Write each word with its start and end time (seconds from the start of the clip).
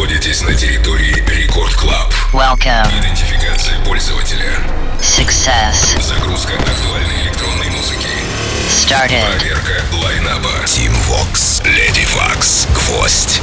находитесь 0.00 0.40
на 0.40 0.54
территории 0.54 1.12
Record 1.28 1.74
Club. 1.74 2.10
Welcome. 2.32 2.88
Идентификация 2.98 3.78
пользователя. 3.84 4.58
Success. 4.98 6.00
Загрузка 6.00 6.54
актуальной 6.54 7.24
электронной 7.24 7.68
музыки. 7.68 8.08
Started. 8.66 9.22
Проверка 9.38 9.82
лайнапа. 10.02 10.48
Team 10.64 10.90
Vox, 11.06 11.62
Lady 11.64 12.06
Fox, 12.14 12.66
Гвоздь. 12.72 13.42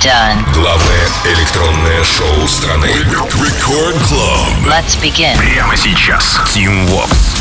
Done. 0.00 0.50
Главное 0.54 1.08
электронное 1.26 2.02
шоу 2.02 2.48
страны. 2.48 2.86
Record 2.86 3.96
Club. 4.08 4.66
Let's 4.66 4.98
begin. 5.02 5.36
Прямо 5.36 5.76
сейчас. 5.76 6.40
Team 6.54 6.88
Vox. 6.88 7.33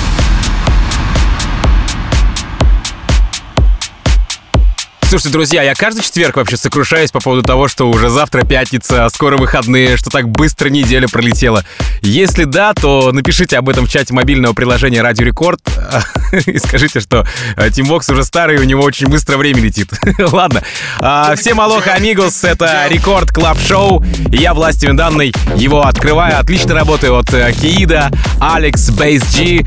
Слушайте, 5.13 5.33
друзья, 5.33 5.61
я 5.61 5.75
каждый 5.75 6.01
четверг 6.01 6.37
вообще 6.37 6.57
сокрушаюсь 6.57 7.11
по 7.11 7.19
поводу 7.19 7.43
того, 7.43 7.67
что 7.67 7.87
уже 7.87 8.09
завтра 8.09 8.43
пятница, 8.47 9.05
а 9.05 9.09
скоро 9.11 9.37
выходные, 9.37 9.95
что 9.95 10.09
так 10.09 10.27
быстро 10.27 10.69
неделя 10.69 11.07
пролетела. 11.07 11.63
Если 12.01 12.45
да, 12.45 12.73
то 12.73 13.11
напишите 13.11 13.59
об 13.59 13.69
этом 13.69 13.85
в 13.85 13.91
чате 13.91 14.11
мобильного 14.11 14.55
приложения 14.55 15.03
Радио 15.03 15.23
Рекорд 15.23 15.59
и 16.47 16.57
скажите, 16.57 16.99
что 16.99 17.27
Team 17.73 17.85
Vox 17.85 18.09
уже 18.09 18.23
старый, 18.23 18.57
у 18.57 18.63
него 18.63 18.81
очень 18.81 19.05
быстро 19.05 19.37
время 19.37 19.61
летит. 19.61 19.91
Ладно. 20.17 20.63
А, 20.97 21.35
всем 21.35 21.61
алоха, 21.61 21.93
amigos, 21.93 22.43
это 22.43 22.87
Record 22.89 23.31
Club 23.31 23.59
Шоу. 23.59 24.03
Я, 24.29 24.55
властью 24.55 24.86
мне 24.86 24.97
данной, 24.97 25.31
его 25.55 25.85
открываю. 25.85 26.39
Отлично 26.39 26.73
работаю 26.73 27.19
от 27.19 27.31
э, 27.35 27.53
Киида, 27.53 28.09
Алекс, 28.41 28.89
Бейс 28.89 29.21
G. 29.35 29.63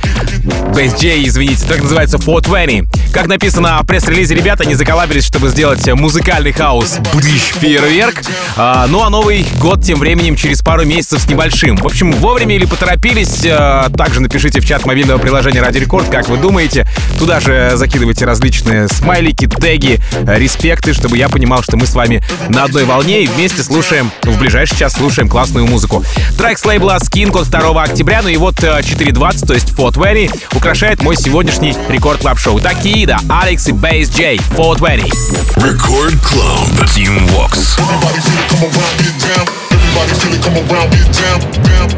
Бейс 0.74 0.92
J, 0.94 1.22
извините, 1.22 1.64
так 1.68 1.82
называется 1.82 2.18
420. 2.18 3.12
Как 3.12 3.28
написано 3.28 3.78
в 3.82 3.86
пресс-релизе, 3.86 4.34
ребята 4.34 4.64
не 4.64 4.74
заколабились, 4.74 5.24
чтобы 5.36 5.50
сделать 5.50 5.86
музыкальный 5.92 6.52
хаос 6.52 6.98
Бриш 7.12 7.52
фейерверк. 7.60 8.22
А, 8.56 8.86
ну 8.86 9.02
а 9.02 9.10
Новый 9.10 9.46
год 9.60 9.84
тем 9.84 9.98
временем 9.98 10.34
через 10.34 10.62
пару 10.62 10.86
месяцев 10.86 11.20
с 11.20 11.26
небольшим. 11.26 11.76
В 11.76 11.84
общем, 11.84 12.10
вовремя 12.10 12.56
или 12.56 12.64
поторопились, 12.64 13.44
а, 13.46 13.90
также 13.90 14.20
напишите 14.20 14.60
в 14.60 14.66
чат 14.66 14.86
мобильного 14.86 15.18
приложения 15.18 15.60
Ради 15.60 15.76
Рекорд, 15.76 16.08
как 16.08 16.30
вы 16.30 16.38
думаете. 16.38 16.88
Туда 17.18 17.40
же 17.40 17.72
закидывайте 17.74 18.24
различные 18.24 18.88
смайлики, 18.88 19.46
теги, 19.46 20.00
респекты, 20.26 20.94
чтобы 20.94 21.18
я 21.18 21.28
понимал, 21.28 21.62
что 21.62 21.76
мы 21.76 21.86
с 21.86 21.92
вами 21.92 22.24
на 22.48 22.64
одной 22.64 22.84
волне 22.84 23.24
и 23.24 23.26
вместе 23.26 23.62
слушаем, 23.62 24.10
в 24.22 24.38
ближайший 24.38 24.78
час 24.78 24.94
слушаем 24.94 25.28
классную 25.28 25.66
музыку. 25.66 26.02
Трек 26.38 26.58
с 26.58 26.64
лейбла 26.64 26.96
Skin 26.96 27.38
от 27.38 27.50
2 27.50 27.82
октября, 27.82 28.22
ну 28.22 28.30
и 28.30 28.38
вот 28.38 28.54
4.20, 28.54 29.46
то 29.46 29.52
есть 29.52 29.68
420, 29.68 30.30
украшает 30.54 31.02
мой 31.02 31.14
сегодняшний 31.14 31.74
рекорд 31.90 32.22
клаб 32.22 32.38
шоу 32.38 32.58
Такие 32.58 33.06
Алекс 33.28 33.68
и 33.68 33.72
Бейс 33.72 34.08
Джей, 34.08 34.38
420. 34.38 35.25
Record 35.26 36.14
Club 36.22 36.70
Team 36.94 37.10
Walks. 37.34 37.74
Everybody 37.82 38.22
feel 38.22 38.38
it, 38.38 38.46
come 38.46 38.62
around, 38.62 38.94
get 39.02 39.16
down. 39.18 39.42
Everybody 39.74 40.14
feel 40.22 40.34
it, 40.38 40.42
come 40.46 40.54
around, 40.54 40.86
get 40.94 41.10
down, 41.10 41.38
down, 41.66 41.88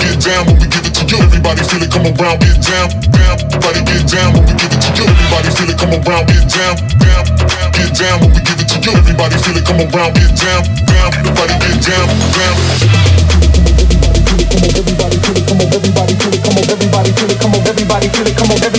get 0.00 0.16
down 0.24 0.42
when 0.48 0.56
we 0.56 0.66
give 0.72 0.88
it 0.88 0.96
to 0.96 1.04
you. 1.04 1.20
Everybody 1.20 1.60
feel 1.68 1.84
it, 1.84 1.92
come 1.92 2.08
around, 2.08 2.40
get 2.40 2.56
down, 2.64 2.88
down, 3.12 3.36
everybody 3.44 3.84
get 3.84 4.08
down 4.08 4.32
when 4.32 4.48
we 4.48 4.56
give 4.56 4.72
it 4.72 4.80
to 4.80 4.88
you. 4.96 5.04
Everybody 5.04 5.52
feel 5.52 5.68
it, 5.68 5.76
come 5.76 5.92
around, 6.00 6.24
get 6.32 6.48
down, 6.48 6.74
down, 6.96 7.24
get 7.76 7.92
down 7.92 8.16
when 8.24 8.32
we 8.32 8.40
give 8.40 8.56
it 8.56 8.68
to 8.72 8.76
you. 8.80 8.96
Everybody 8.96 9.36
feel 9.36 9.60
it, 9.60 9.68
come 9.68 9.84
around, 9.84 10.12
get 10.16 10.32
down, 10.32 10.64
down, 10.88 11.08
everybody 11.12 11.54
get 11.60 11.76
down, 11.84 12.08
down. 12.08 12.56
Everybody 13.68 14.16
feel 14.24 14.40
it, 14.40 14.48
come 14.48 14.64
on, 14.64 14.72
everybody 14.72 15.16
feel 15.20 15.36
it, 15.36 15.44
come 15.44 15.60
on, 15.60 15.68
everybody 15.76 16.16
feel 16.16 16.32
it, 16.32 16.40
come 16.40 16.56
on, 16.56 16.64
everybody 16.72 17.12
feel 17.12 17.28
it, 17.28 17.36
come 17.36 17.52
on, 17.52 17.60
everybody 17.68 18.08
feel 18.08 18.24
it, 18.24 18.32
come 18.32 18.48
on, 18.48 18.56
everybody. 18.56 18.77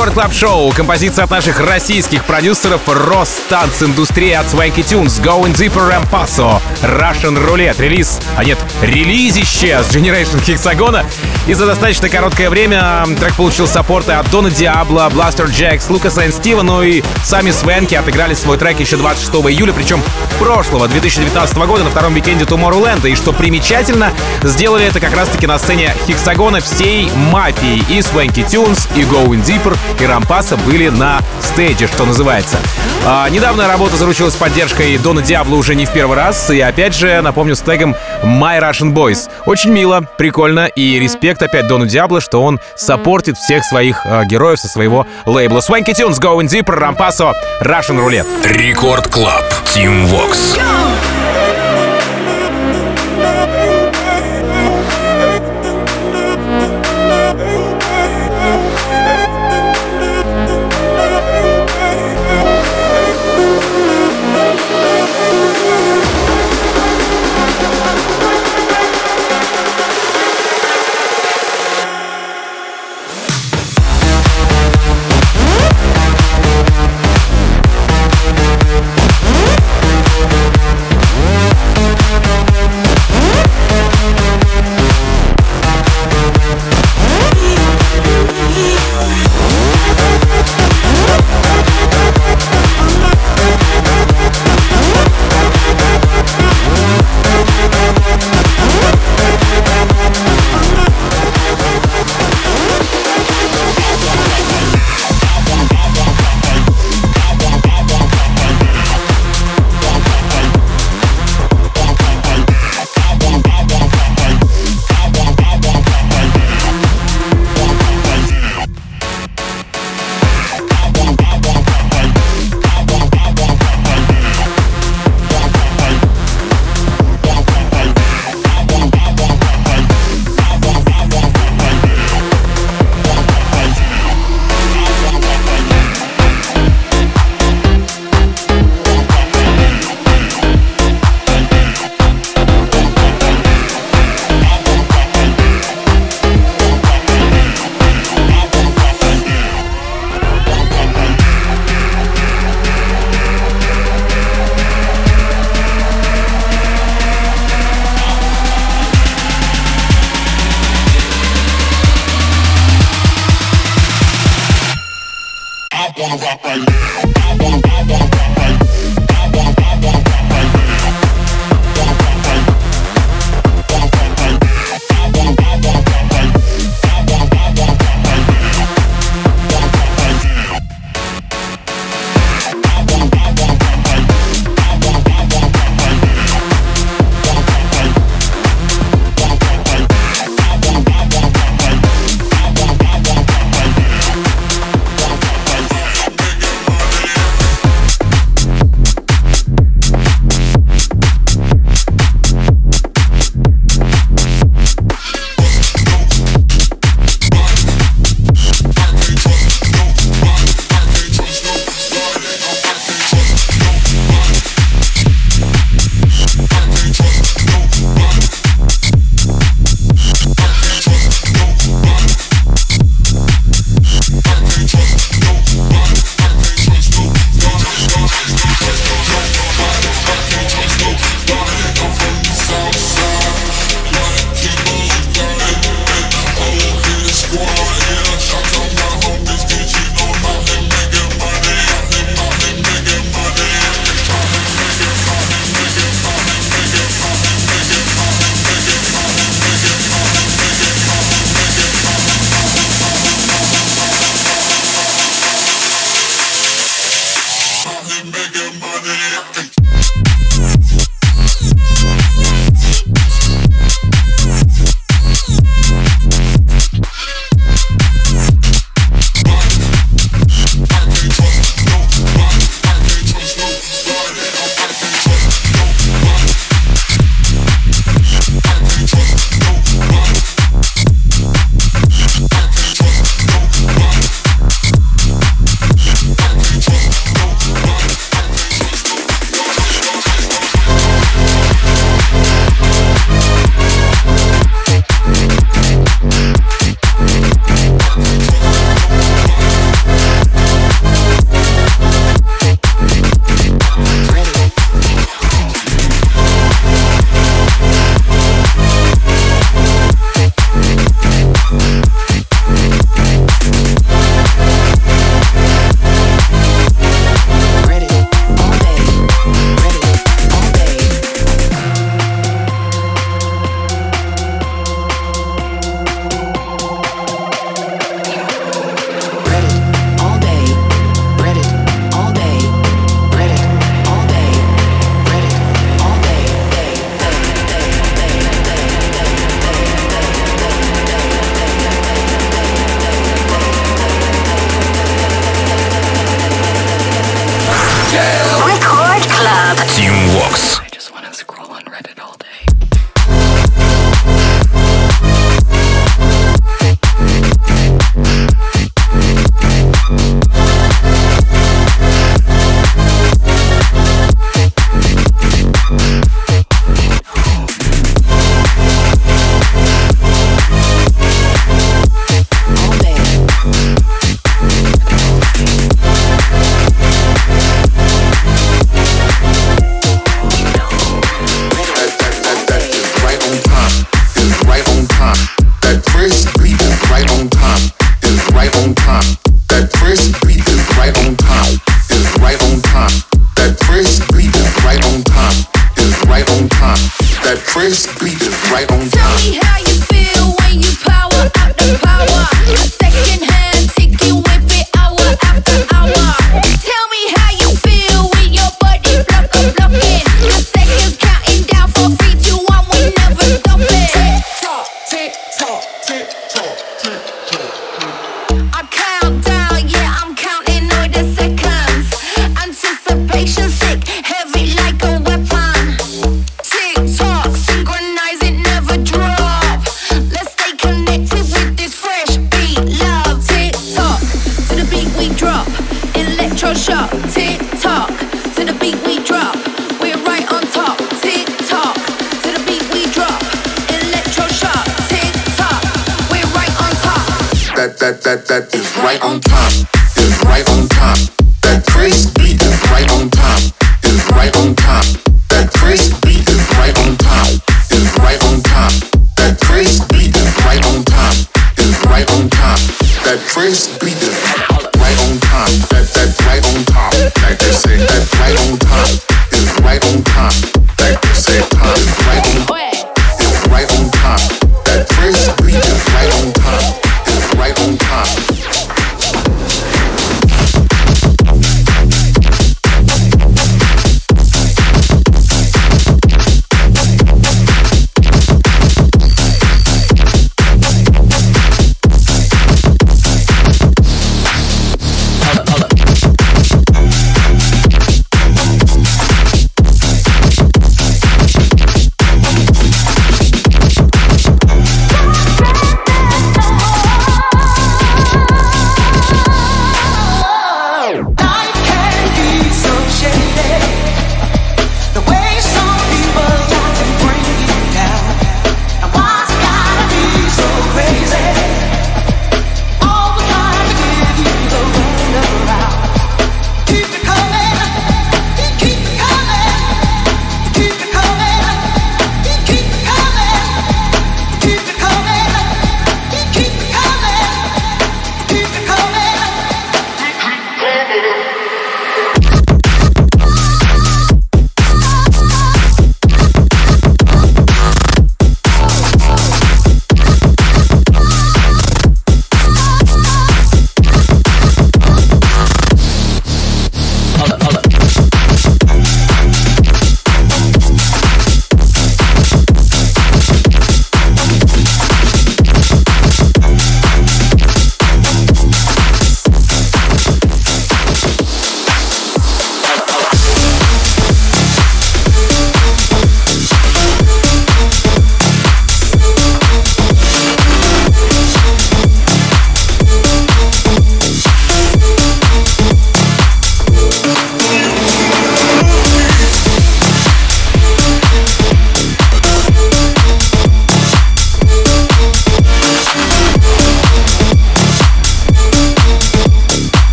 Record 0.00 0.14
Club 0.14 0.32
Шоу. 0.32 0.72
Композиция 0.72 1.24
от 1.24 1.30
наших 1.30 1.60
российских 1.60 2.24
продюсеров 2.24 2.80
рос 2.86 3.46
танц 3.50 3.82
индустрии 3.82 4.40
от 4.40 4.46
Swanky 4.46 4.76
Tunes, 4.76 5.22
Going 5.22 5.52
Deeper 5.54 5.90
Rompasso, 5.90 6.58
Russian 6.82 7.36
Roulette, 7.36 7.78
релиз, 7.78 8.18
а 8.34 8.42
нет, 8.42 8.58
релизище 8.80 9.82
с 9.82 9.94
Generation 9.94 10.40
Hexagon 10.42 10.90
а. 10.90 11.04
И 11.46 11.54
за 11.54 11.66
достаточно 11.66 12.08
короткое 12.08 12.50
время 12.50 13.04
трек 13.18 13.34
получил 13.34 13.66
саппорты 13.66 14.12
от 14.12 14.30
Дона 14.30 14.50
Диабло, 14.50 15.08
Blasterjaxx, 15.12 15.88
Лукаса 15.88 16.26
и 16.26 16.30
Стива, 16.30 16.62
ну 16.62 16.82
и 16.82 17.02
сами 17.24 17.50
Swanky 17.50 17.94
отыграли 17.94 18.34
свой 18.34 18.58
трек 18.58 18.78
еще 18.78 18.96
26 18.96 19.32
июля, 19.50 19.72
причем 19.72 20.02
прошлого, 20.38 20.86
2019 20.86 21.56
года, 21.56 21.84
на 21.84 21.90
втором 21.90 22.14
викенде 22.14 22.44
Tomorrowland. 22.44 23.08
И 23.10 23.14
что 23.16 23.32
примечательно, 23.32 24.12
сделали 24.42 24.86
это 24.86 25.00
как 25.00 25.16
раз-таки 25.16 25.46
на 25.46 25.58
сцене 25.58 25.94
Hexagon 26.06 26.53
а 26.53 26.60
всей 26.60 27.10
мафией. 27.32 27.82
И 27.88 27.98
Swanky 28.00 28.46
Tunes, 28.46 28.88
и 28.94 29.02
Going 29.02 29.42
Deeper, 29.44 29.76
и 29.98 30.06
Rompasso 30.06 30.56
были 30.58 30.88
на 30.88 31.20
стейдже, 31.40 31.88
что 31.88 32.04
называется. 32.04 32.58
А, 33.04 33.28
недавно 33.30 33.66
работа 33.66 33.96
заручилась 33.96 34.34
поддержкой 34.34 34.98
Дона 34.98 35.22
Диабло 35.22 35.56
уже 35.56 35.74
не 35.74 35.86
в 35.86 35.90
первый 35.90 36.16
раз. 36.16 36.50
И 36.50 36.60
опять 36.60 36.94
же, 36.94 37.20
напомню, 37.22 37.56
с 37.56 37.60
тегом 37.60 37.96
My 38.22 38.60
Russian 38.60 38.92
Boys. 38.92 39.30
Очень 39.46 39.70
мило, 39.70 40.06
прикольно 40.18 40.66
и 40.66 40.98
респект 40.98 41.29
опять 41.38 41.66
Дону 41.66 41.86
Диабло, 41.86 42.20
что 42.20 42.42
он 42.42 42.60
саппортит 42.76 43.36
всех 43.36 43.64
своих 43.64 44.04
э, 44.04 44.24
героев 44.24 44.58
со 44.58 44.68
своего 44.68 45.06
лейбла. 45.26 45.58
Swanky 45.58 45.92
Tunes, 45.92 46.20
Going 46.20 46.48
Deeper, 46.48 46.74
Rompasso, 46.74 47.32
Russian 47.60 47.98
Roulette. 47.98 48.26
Record 48.44 49.08
Club. 49.08 49.44
Team 49.64 50.06
Vox. 50.06 50.58
Why 50.58 50.89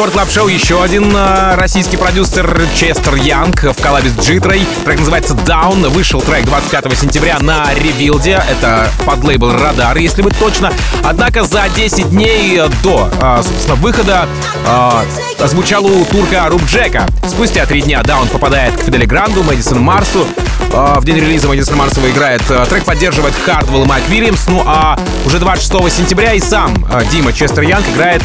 Record 0.00 0.14
Club 0.14 0.30
Шоу 0.30 0.48
еще 0.48 0.82
один 0.82 1.14
э, 1.14 1.56
российский 1.56 1.98
продюсер 1.98 2.58
Честер 2.74 3.16
Янг 3.16 3.64
в 3.64 3.82
коллабе 3.82 4.08
с 4.08 4.18
Джитрой. 4.18 4.66
Трек 4.82 5.00
называется 5.00 5.34
Down. 5.34 5.86
Вышел 5.90 6.22
трек 6.22 6.46
25 6.46 6.98
сентября 6.98 7.38
на 7.38 7.66
Revealed. 7.74 8.42
Это 8.50 8.88
подлейбл 9.04 9.52
Radar, 9.52 9.98
если 9.98 10.22
быть 10.22 10.38
точно. 10.38 10.72
Однако 11.04 11.44
за 11.44 11.68
10 11.76 12.08
дней 12.08 12.62
до, 12.82 13.10
э, 13.12 13.42
собственно, 13.42 13.74
выхода 13.74 14.26
э, 14.64 15.42
зазвучал 15.44 15.84
у 15.84 16.02
турка 16.06 16.46
Руб 16.48 16.64
Джека. 16.64 17.06
Спустя 17.28 17.66
три 17.66 17.82
дня 17.82 18.00
Down 18.00 18.26
попадает 18.30 18.74
к 18.78 18.84
Фидели 18.84 19.04
Гранду, 19.04 19.42
Мэдисону 19.42 19.82
Марсу. 19.82 20.26
В 20.70 21.04
день 21.04 21.16
релиза 21.16 21.48
Мэдисон 21.48 21.76
Марс 21.76 21.90
снова 21.90 22.08
играет. 22.08 22.42
Трек 22.70 22.84
поддерживает 22.84 23.34
Хардвелл 23.44 23.82
и 23.82 23.86
Майк 23.86 24.08
Вильямс. 24.08 24.46
Ну 24.46 24.62
а 24.64 24.98
уже 25.26 25.40
26 25.40 25.92
сентября 25.94 26.32
и 26.32 26.40
сам 26.40 26.86
Дима 27.10 27.32
Честер 27.34 27.64
Янг 27.64 27.84
играет 27.92 28.22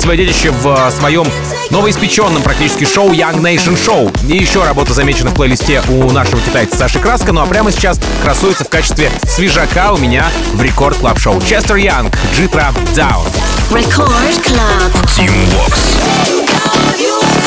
свое 0.00 0.18
детище 0.18 0.50
в 0.50 0.66
э, 0.66 0.90
своем 0.90 1.26
новоиспеченном 1.70 2.42
практически 2.42 2.84
шоу 2.84 3.10
Young 3.10 3.40
Nation 3.40 3.76
Show. 3.76 4.14
И 4.28 4.36
еще 4.36 4.64
работа 4.64 4.92
замечена 4.94 5.30
в 5.30 5.34
плейлисте 5.34 5.82
у 5.88 6.10
нашего 6.10 6.40
китайца 6.40 6.76
Саши 6.76 6.98
Краска. 6.98 7.32
Ну 7.32 7.40
а 7.40 7.46
прямо 7.46 7.70
сейчас 7.70 8.00
красуется 8.22 8.64
в 8.64 8.68
качестве 8.68 9.10
свежака 9.24 9.92
у 9.92 9.98
меня 9.98 10.26
в 10.52 10.62
Record 10.62 10.96
Club 10.98 11.18
Шоу. 11.18 11.40
Честер 11.42 11.76
Янг, 11.76 12.16
Джитра 12.34 12.72
Down. 12.94 13.26
Record 13.70 14.44
Club. 14.44 14.92
Team 15.06 15.32
Vox. 15.50 17.45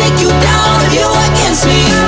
Take 0.00 0.20
you 0.22 0.28
down 0.28 0.80
if 0.86 0.94
you're 0.94 1.18
against 1.28 1.66
me. 1.66 1.99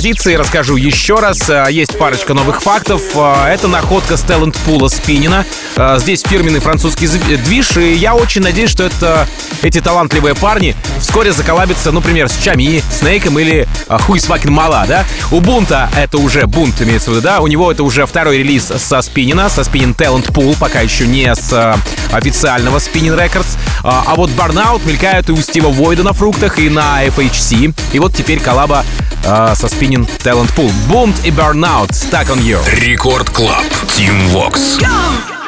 Композиции, 0.00 0.34
расскажу 0.34 0.76
еще 0.76 1.16
раз. 1.16 1.50
Э, 1.50 1.66
Есть 1.68 1.98
парочка 1.98 2.32
новых 2.32 2.62
фактов. 2.62 3.02
Э, 3.14 3.48
Это 3.52 3.68
находка 3.68 4.16
с 4.16 4.22
талент 4.22 4.56
пула 4.64 4.88
Спинина. 4.88 5.44
Э, 5.76 5.98
Здесь 5.98 6.22
фирменный 6.22 6.60
французский 6.60 7.06
движ, 7.06 7.76
и 7.76 7.92
я 7.92 8.14
очень 8.14 8.40
надеюсь, 8.40 8.70
что 8.70 8.84
это, 8.84 9.28
эти 9.60 9.78
талантливые 9.78 10.34
парни 10.34 10.74
вскоре 11.00 11.32
заколабятся, 11.32 11.92
ну, 11.92 12.00
например, 12.00 12.30
с 12.30 12.38
Чами, 12.38 12.82
Снейком 12.90 13.38
или 13.38 13.68
Хуй 14.06 14.20
Свакин 14.20 14.52
Мала, 14.52 14.86
да? 14.88 15.04
У 15.30 15.40
Бунта 15.40 15.90
это 15.94 16.16
уже 16.16 16.46
Бунт 16.46 16.80
имеется 16.80 17.10
в 17.10 17.12
виду, 17.12 17.22
да? 17.22 17.40
У 17.40 17.46
него 17.46 17.70
это 17.70 17.82
уже 17.82 18.06
второй 18.06 18.38
релиз 18.38 18.72
со 18.78 19.02
Спинина, 19.02 19.50
со 19.50 19.64
Спинин 19.64 19.92
Talent 19.92 20.32
Pool, 20.32 20.56
пока 20.58 20.80
еще 20.80 21.06
не 21.06 21.34
с 21.34 21.76
официального 22.10 22.78
Spinning 22.78 23.18
Records. 23.18 23.58
А 23.84 24.14
вот 24.16 24.30
Burnout 24.30 24.80
мелькает 24.86 25.28
и 25.28 25.32
у 25.32 25.36
Стива 25.42 25.68
Войда 25.68 26.04
на 26.04 26.14
фруктах, 26.14 26.58
и 26.58 26.70
на 26.70 27.04
FHC. 27.06 27.74
И 27.92 27.98
вот 27.98 28.14
теперь 28.14 28.40
коллаба 28.40 28.84
э, 29.23 29.53
со 29.55 29.67
Spinning 29.67 30.07
Talent 30.23 30.51
Pool. 30.53 30.71
Boomed 30.89 31.15
и 31.23 31.31
Burnout. 31.31 31.91
Stuck 31.91 32.29
on 32.29 32.39
You. 32.39 32.59
Рекорд 32.79 33.29
Клаб. 33.29 33.65
Team 33.95 34.27
Vox. 34.31 34.77
If 34.79 35.38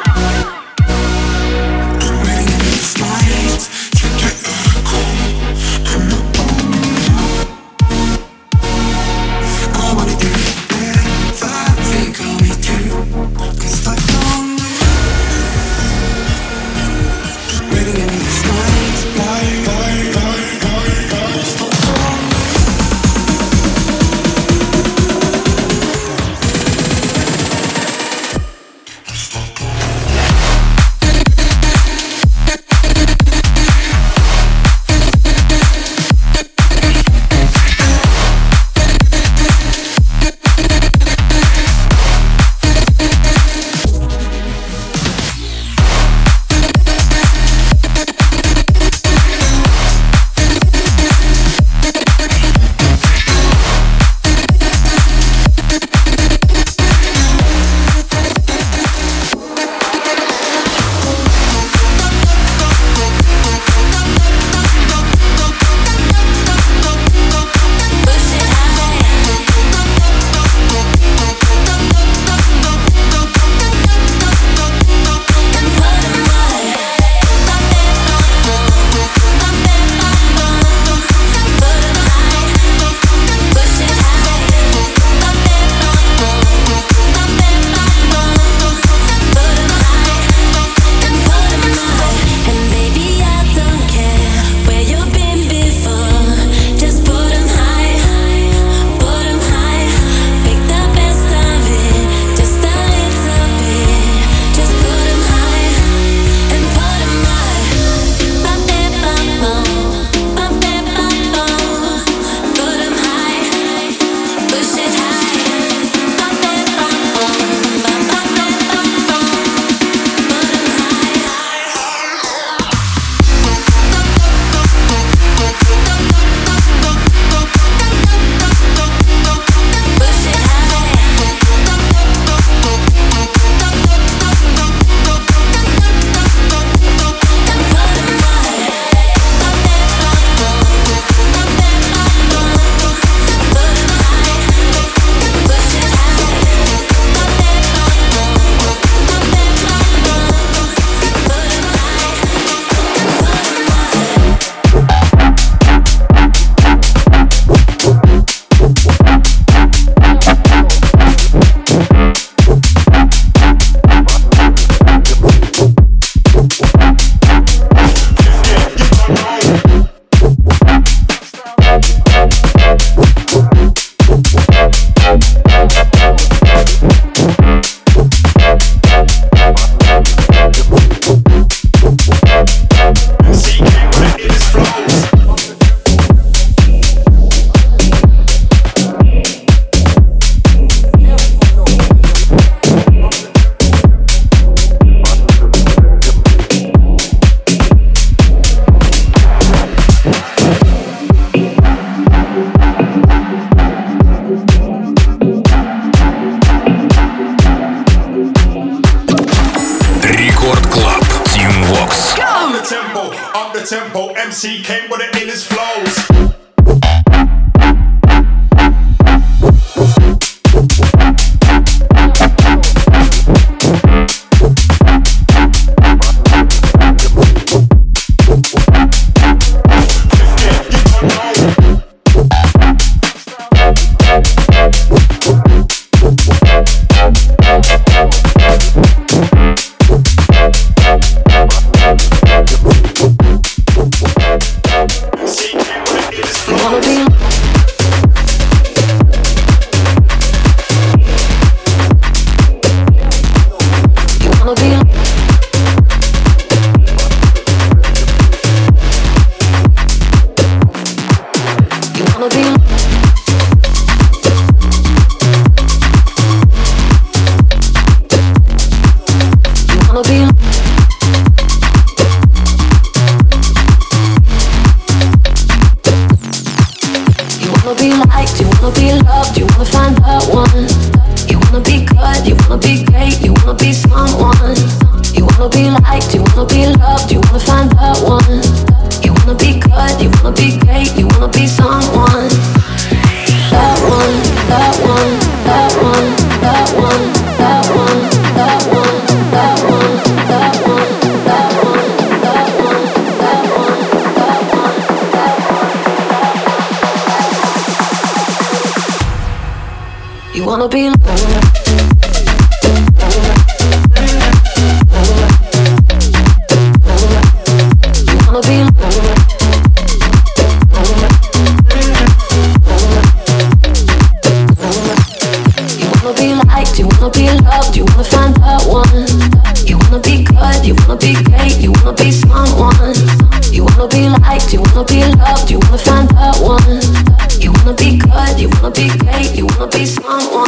Wanna 334.83 335.11
be 335.11 335.17
loved, 335.17 335.51
you 335.51 335.59
wanna 335.59 335.77
find 335.77 336.09
the 336.09 336.31
one. 336.41 337.41
You 337.41 337.51
wanna 337.51 337.73
be 337.73 337.97
good, 337.97 338.39
you 338.39 338.49
wanna 338.49 338.71
be 338.71 338.87
great, 338.97 339.35
you 339.35 339.45
wanna 339.45 339.67
be 339.67 339.85
someone. 339.85 340.42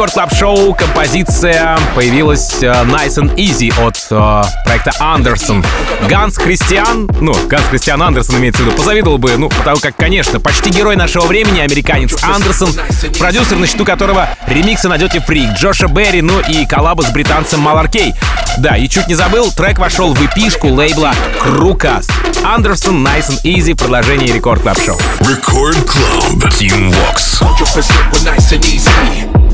Record 0.00 0.14
Club 0.14 0.34
Шоу 0.34 0.72
композиция 0.72 1.78
появилась 1.94 2.62
э, 2.62 2.68
Nice 2.84 3.18
and 3.18 3.34
Easy 3.34 3.70
от 3.86 3.98
э, 4.10 4.50
проекта 4.64 4.92
Андерсон. 4.98 5.62
Ганс 6.08 6.38
Христиан, 6.38 7.06
ну, 7.20 7.34
Ганс 7.48 7.66
Христиан 7.66 8.02
Андерсон 8.02 8.38
имеется 8.38 8.62
в 8.62 8.64
виду, 8.64 8.76
позавидовал 8.78 9.18
бы, 9.18 9.36
ну, 9.36 9.50
потому 9.50 9.76
как, 9.76 9.94
конечно, 9.96 10.40
почти 10.40 10.70
герой 10.70 10.96
нашего 10.96 11.26
времени, 11.26 11.60
американец 11.60 12.16
Андерсон, 12.22 12.72
продюсер, 13.18 13.58
на 13.58 13.66
счету 13.66 13.84
которого 13.84 14.30
ремиксы 14.46 14.88
на 14.88 14.94
Dirty 14.94 15.22
Freak, 15.22 15.58
Джоша 15.58 15.86
Берри, 15.86 16.22
ну 16.22 16.40
и 16.48 16.64
коллабу 16.64 17.02
с 17.02 17.10
британцем 17.10 17.60
Маларкей. 17.60 18.14
Да, 18.56 18.78
и 18.78 18.88
чуть 18.88 19.06
не 19.06 19.14
забыл, 19.14 19.52
трек 19.52 19.78
вошел 19.78 20.14
в 20.14 20.24
эпишку 20.24 20.68
лейбла 20.68 21.12
Крукас. 21.42 22.08
Андерсон, 22.42 23.06
Nice 23.06 23.28
and 23.28 23.42
Easy, 23.44 23.76
продолжение 23.76 24.32
Record 24.32 24.62
Club 24.62 24.78
Шоу. 24.78 24.96
Record 25.20 25.76
Club. 25.84 26.48
Team 26.58 26.90
Vox. 26.90 27.42
100% 27.42 27.92
we're 28.14 28.24
nice 28.24 28.50
and 28.52 28.64
easy. 28.64 29.49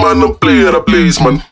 Man, 0.00 0.20
no 0.20 0.32
play 0.34 0.62
the 0.62 0.80
place, 0.80 1.20
man. 1.20 1.42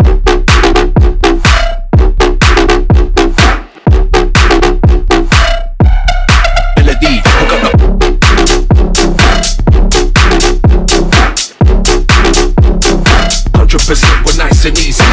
Hundred 13.55 13.82
percent, 13.86 14.26
we're 14.26 14.36
nice 14.36 14.64
and 14.64 14.78
easy. 14.78 15.08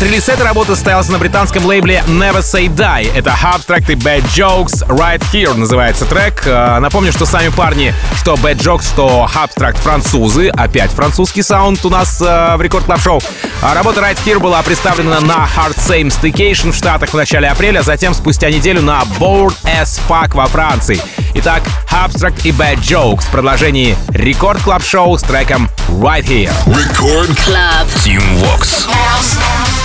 Вот 0.00 0.06
релиз 0.06 0.28
этой 0.28 0.44
работы 0.44 0.74
состоялся 0.74 1.12
на 1.12 1.18
британском 1.18 1.64
лейбле 1.66 2.02
Never 2.06 2.40
Say 2.40 2.68
Die. 2.68 3.12
Это 3.14 3.30
Abstract 3.30 3.92
и 3.92 3.94
Bad 3.94 4.24
Jokes 4.24 4.86
Right 4.88 5.22
Here 5.32 5.52
называется 5.54 6.06
трек. 6.06 6.42
Э, 6.46 6.78
напомню, 6.78 7.12
что 7.12 7.26
сами 7.26 7.48
парни, 7.48 7.92
что 8.16 8.34
Bad 8.34 8.58
Jokes, 8.58 8.84
что 8.84 9.28
Abstract 9.34 9.78
французы. 9.78 10.48
Опять 10.48 10.90
французский 10.92 11.42
саунд 11.42 11.84
у 11.84 11.90
нас 11.90 12.20
э, 12.20 12.56
в 12.56 12.62
Record 12.62 12.84
Club 12.84 13.00
Show. 13.00 13.20
А 13.62 13.74
работа 13.74 14.00
Right 14.00 14.18
Here 14.24 14.38
была 14.38 14.62
представлена 14.62 15.20
на 15.20 15.46
Hard 15.56 15.76
Summer 15.76 16.08
Staycation 16.08 16.72
в 16.72 16.76
Штатах 16.76 17.10
в 17.10 17.14
начале 17.14 17.48
апреля, 17.48 17.82
затем 17.82 18.14
спустя 18.14 18.50
неделю 18.50 18.82
на 18.82 19.02
Bored 19.18 19.54
as 19.64 20.00
Fuck 20.08 20.34
во 20.34 20.46
Франции. 20.46 21.00
Итак, 21.34 21.62
Abstract 21.90 22.40
и 22.44 22.52
Bad 22.52 22.78
Jokes 22.78 23.22
в 23.22 23.30
продолжении 23.30 23.96
Record 24.08 24.62
Club 24.62 24.82
Show 24.82 25.18
с 25.18 25.22
треком 25.22 25.68
Right 25.88 26.24
Here. 26.24 26.52
Record 26.66 27.36
Club. 27.46 27.86
Tim 28.04 28.22
Vox. 28.40 28.86
Drink. 28.86 29.79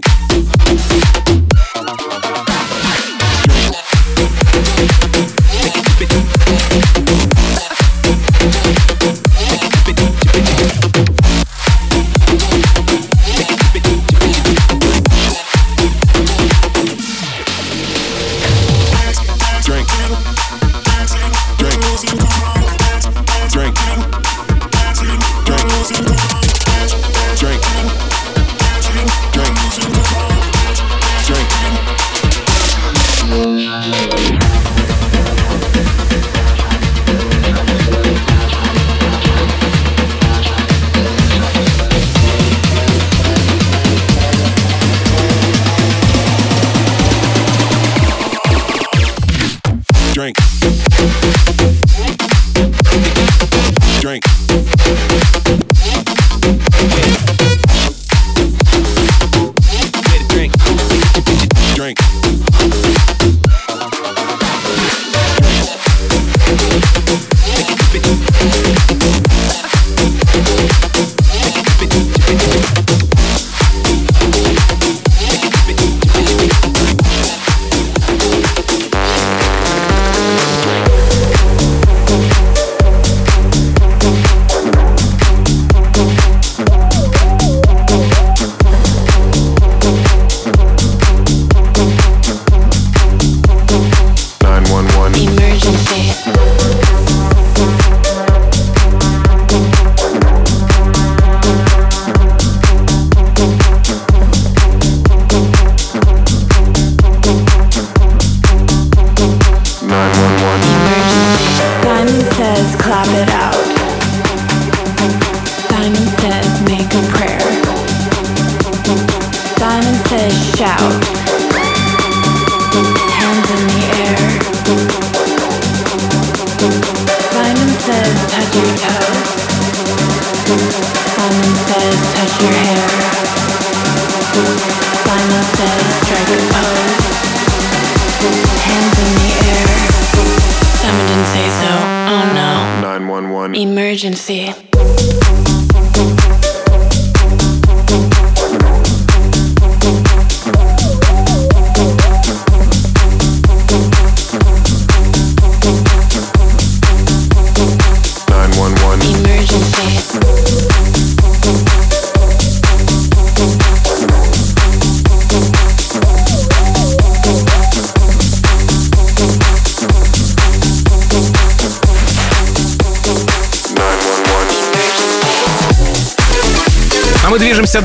drink. 0.00 0.25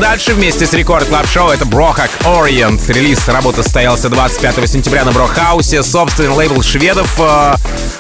Дальше 0.02 0.34
вместе 0.34 0.66
с 0.66 0.74
Record 0.74 1.08
Club 1.08 1.28
Show. 1.28 1.52
Это 1.52 1.64
Brohug 1.64 2.10
Orient. 2.24 2.82
Релиз 2.92 3.28
работы 3.28 3.62
состоялся 3.62 4.10
25 4.10 4.68
сентября 4.68 5.06
на 5.06 5.12
Brohouse. 5.12 5.84
Собственный 5.84 6.30
лейбл 6.30 6.64
шведов. 6.64 7.14
э, 7.20 7.54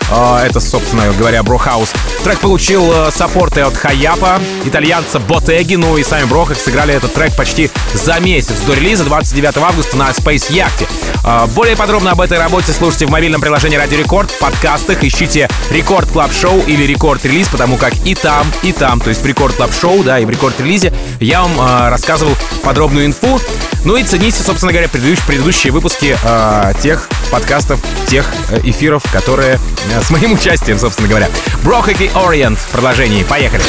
э, 0.09 0.37
Это, 0.47 0.59
собственно 0.59 1.13
говоря, 1.13 1.43
Brohouse. 1.43 1.93
Трек 2.23 2.39
получил 2.39 2.91
э, 2.93 3.09
саппорты 3.11 3.61
от 3.61 3.75
Хаяпа, 3.75 4.39
итальянца 4.63 5.19
Ботеги, 5.19 5.75
ну 5.75 5.97
и 5.97 6.03
сами 6.03 6.25
Brohug 6.25 6.59
сыграли 6.59 6.93
этот 6.93 7.13
трек 7.13 7.35
почти 7.35 7.71
за 7.95 8.19
месяц 8.19 8.59
до 8.67 8.73
релиза 8.75 9.03
29 9.05 9.57
августа 9.57 9.97
на 9.97 10.09
Space 10.11 10.51
Yacht. 10.51 10.87
Э, 11.25 11.47
Более 11.47 11.75
подробно 11.75 12.11
об 12.11 12.21
этой 12.21 12.37
работе 12.37 12.73
слушайте 12.73 13.07
в 13.07 13.09
мобильном 13.09 13.41
приложении 13.41 13.75
Радио 13.75 13.97
Рекорд, 13.97 14.29
в 14.29 14.37
подкастах, 14.37 15.03
ищите 15.03 15.49
Record 15.71 16.11
Club 16.11 16.31
Show 16.31 16.59
или 16.67 16.83
Record 16.83 17.25
Release, 17.25 17.47
потому 17.47 17.77
как 17.77 17.93
и 18.05 18.13
там, 18.13 18.45
и 18.61 18.71
там, 18.71 18.99
то 18.99 19.09
есть 19.09 19.23
в 19.23 19.25
Record 19.25 19.55
Club 19.55 19.73
Show, 19.73 20.03
да, 20.03 20.19
и 20.19 20.25
в 20.25 20.29
Рекорд 20.29 20.59
Релизе 20.59 20.93
я 21.19 21.41
вам 21.41 21.59
э, 21.59 21.89
рассказывал 21.89 22.35
подробную 22.63 23.07
инфу. 23.07 23.39
Ну 23.83 23.95
и 23.95 24.03
цените, 24.03 24.43
собственно 24.43 24.71
говоря, 24.71 24.89
предыдущие 24.89 25.73
выпуски 25.73 26.15
э, 26.23 26.73
тех 26.83 27.09
подкастов, 27.31 27.79
тех 28.07 28.25
э, 28.49 28.59
эфиров, 28.63 29.03
которые 29.11 29.57
э, 29.91 30.01
с 30.01 30.09
моим 30.09 30.33
участием, 30.33 30.77
собственно 30.77 31.07
говоря. 31.07 31.29
Брохаки 31.63 32.11
Orient 32.13 32.57
в 32.57 32.67
продолжении. 32.67 33.23
Поехали. 33.23 33.63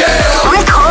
Record 0.45 0.82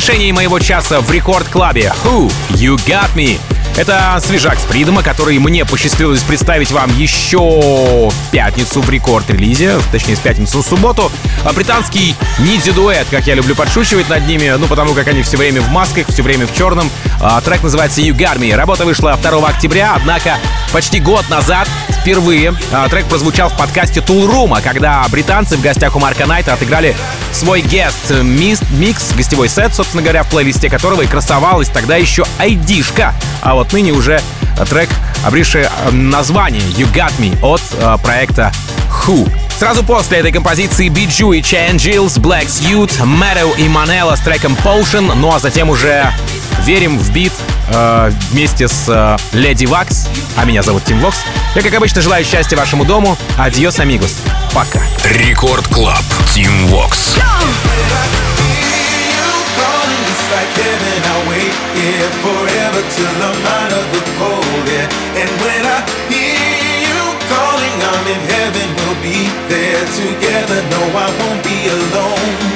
завершении 0.00 0.32
моего 0.32 0.58
часа 0.58 1.02
в 1.02 1.10
рекорд-клабе 1.10 1.92
Who 2.04 2.32
You 2.52 2.76
Got 2.86 3.14
Me. 3.14 3.38
Это 3.76 4.18
свежак 4.24 4.58
с 4.58 4.62
Фридома, 4.62 5.02
который 5.02 5.38
мне 5.38 5.66
посчастливилось 5.66 6.22
представить 6.22 6.72
вам 6.72 6.90
еще 6.96 8.10
пятницу 8.30 8.80
в 8.80 8.88
рекорд-релизе, 8.88 9.78
точнее, 9.92 10.16
с 10.16 10.20
пятницу 10.20 10.62
в 10.62 10.66
субботу. 10.66 11.12
А 11.44 11.52
британский 11.52 12.16
ниндзя-дуэт, 12.38 13.08
как 13.10 13.26
я 13.26 13.34
люблю 13.34 13.54
подшучивать 13.54 14.08
над 14.08 14.26
ними, 14.26 14.48
ну, 14.58 14.66
потому 14.68 14.94
как 14.94 15.06
они 15.06 15.22
все 15.22 15.36
время 15.36 15.60
в 15.60 15.68
масках, 15.68 16.08
все 16.08 16.22
время 16.22 16.46
в 16.46 16.56
черном. 16.56 16.90
А, 17.20 17.38
трек 17.42 17.62
называется 17.62 18.00
«You 18.00 18.16
Got 18.16 18.38
Me». 18.38 18.56
Работа 18.56 18.86
вышла 18.86 19.18
2 19.20 19.48
октября, 19.48 19.92
однако 19.96 20.38
почти 20.72 20.98
год 20.98 21.28
назад 21.28 21.68
впервые 22.00 22.54
а, 22.72 22.88
трек 22.88 23.06
прозвучал 23.06 23.50
в 23.50 23.56
подкасте 23.56 24.00
Tool 24.00 24.28
Room, 24.28 24.60
когда 24.62 25.04
британцы 25.10 25.56
в 25.56 25.60
гостях 25.60 25.96
у 25.96 25.98
Марка 25.98 26.26
Найта 26.26 26.54
отыграли 26.54 26.96
свой 27.32 27.60
гест 27.60 28.10
э, 28.10 28.22
мист, 28.22 28.62
микс, 28.70 29.12
гостевой 29.12 29.48
сет, 29.48 29.74
собственно 29.74 30.02
говоря, 30.02 30.22
в 30.22 30.28
плейлисте 30.28 30.70
которого 30.70 31.02
и 31.02 31.06
красовалась 31.06 31.68
тогда 31.68 31.96
еще 31.96 32.24
айдишка. 32.38 33.14
А 33.42 33.54
вот 33.54 33.72
ныне 33.72 33.92
уже 33.92 34.20
трек, 34.68 34.88
обрисший 35.24 35.62
э, 35.62 35.90
название 35.90 36.62
You 36.62 36.92
Got 36.92 37.12
Me 37.18 37.38
от 37.42 37.62
э, 37.78 37.96
проекта 38.02 38.52
Who. 39.04 39.39
Сразу 39.60 39.84
после 39.84 40.20
этой 40.20 40.32
композиции 40.32 40.88
Биджу 40.88 41.32
и 41.32 41.42
Чен 41.42 41.76
Джилс, 41.76 42.16
Black 42.16 42.46
Suit, 42.46 42.98
Meadow 43.02 43.54
и 43.58 43.68
Манелла 43.68 44.16
с 44.16 44.20
треком 44.20 44.54
Potion, 44.54 45.12
ну 45.14 45.34
а 45.34 45.38
затем 45.38 45.68
уже 45.68 46.10
верим 46.64 46.98
в 46.98 47.12
бит 47.12 47.34
э, 47.68 48.10
вместе 48.30 48.68
с 48.68 48.86
э, 48.88 49.18
Леди 49.36 49.66
э, 49.66 49.68
Вакс, 49.68 50.08
а 50.38 50.46
меня 50.46 50.62
зовут 50.62 50.86
Тим 50.86 50.98
Вокс. 51.00 51.18
Я, 51.54 51.60
как 51.60 51.74
обычно, 51.74 52.00
желаю 52.00 52.24
счастья 52.24 52.56
вашему 52.56 52.86
дому. 52.86 53.18
Адьос, 53.36 53.78
амигос. 53.80 54.16
Пока. 54.54 54.80
Рекорд 55.04 55.68
Клаб. 55.68 56.04
Тим 56.32 56.66
Вокс. 56.68 57.18
I'm 67.82 68.06
in 68.06 68.20
heaven. 68.30 68.69
be 69.02 69.24
there 69.48 69.84
together. 69.96 70.60
No, 70.70 70.80
I 70.92 71.08
won't 71.18 71.42
be 71.44 71.58
alone. 71.68 72.49